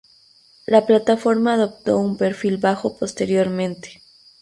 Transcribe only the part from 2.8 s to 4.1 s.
posteriormente.